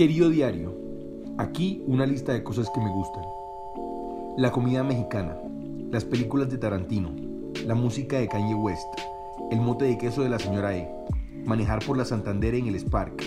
[0.00, 0.74] Querido diario,
[1.36, 3.22] aquí una lista de cosas que me gustan.
[4.38, 5.36] La comida mexicana,
[5.90, 7.14] las películas de Tarantino,
[7.66, 8.88] la música de Kanye West,
[9.50, 10.90] el mote de queso de la señora E,
[11.44, 13.22] manejar por la Santander en el Spark,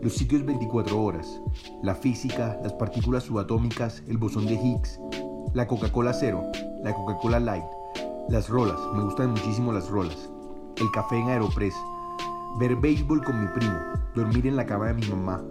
[0.00, 1.42] los sitios 24 horas,
[1.82, 4.98] la física, las partículas subatómicas, el bosón de Higgs,
[5.52, 6.42] la Coca-Cola Cero,
[6.82, 7.66] la Coca-Cola Light,
[8.30, 10.30] las rolas, me gustan muchísimo las rolas,
[10.80, 11.74] el café en Aeropress,
[12.58, 13.78] ver béisbol con mi primo,
[14.14, 15.42] dormir en la cama de mi mamá,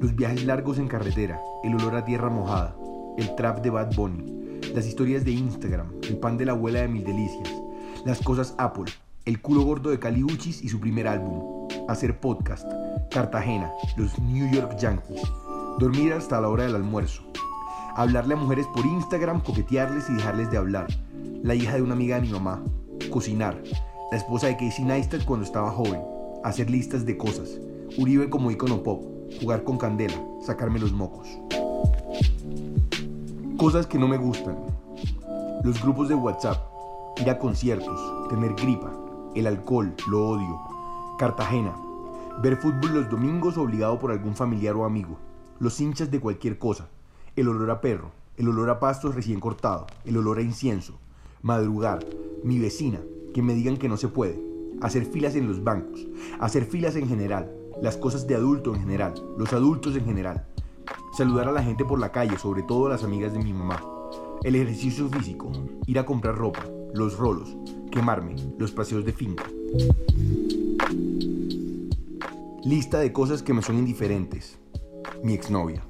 [0.00, 2.74] los viajes largos en carretera, el olor a tierra mojada,
[3.18, 6.88] el trap de Bad Bunny, las historias de Instagram, el pan de la abuela de
[6.88, 7.52] mil delicias,
[8.06, 8.90] las cosas Apple,
[9.26, 12.66] el culo gordo de Cali Uchis y su primer álbum, hacer podcast,
[13.10, 15.20] Cartagena, los New York Yankees,
[15.78, 17.22] dormir hasta la hora del almuerzo,
[17.94, 20.86] hablarle a mujeres por Instagram, coquetearles y dejarles de hablar,
[21.42, 22.62] la hija de una amiga de mi mamá,
[23.10, 23.62] cocinar,
[24.10, 26.00] la esposa de Casey Neistat cuando estaba joven,
[26.44, 27.58] hacer listas de cosas,
[27.96, 29.02] Uribe como icono pop,
[29.40, 31.26] jugar con candela, sacarme los mocos.
[33.56, 34.56] Cosas que no me gustan.
[35.64, 36.58] Los grupos de WhatsApp,
[37.16, 38.92] ir a conciertos, tener gripa,
[39.34, 40.60] el alcohol, lo odio.
[41.18, 41.74] Cartagena,
[42.42, 45.16] ver fútbol los domingos obligado por algún familiar o amigo.
[45.58, 46.88] Los hinchas de cualquier cosa.
[47.34, 50.98] El olor a perro, el olor a pastos recién cortado, el olor a incienso.
[51.42, 52.04] Madrugar,
[52.44, 53.00] mi vecina,
[53.34, 54.47] que me digan que no se puede.
[54.80, 56.06] Hacer filas en los bancos,
[56.38, 60.46] hacer filas en general, las cosas de adulto en general, los adultos en general.
[61.16, 63.82] Saludar a la gente por la calle, sobre todo a las amigas de mi mamá.
[64.42, 65.50] El ejercicio físico,
[65.86, 67.56] ir a comprar ropa, los rolos,
[67.90, 69.44] quemarme, los paseos de finca.
[72.62, 74.58] Lista de cosas que me son indiferentes.
[75.24, 75.87] Mi exnovia.